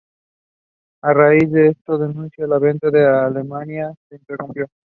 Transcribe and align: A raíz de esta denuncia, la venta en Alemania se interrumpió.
A 1.03 1.13
raíz 1.13 1.51
de 1.51 1.67
esta 1.69 1.95
denuncia, 1.95 2.47
la 2.47 2.57
venta 2.57 2.87
en 2.87 2.95
Alemania 2.95 3.93
se 4.09 4.15
interrumpió. 4.15 4.65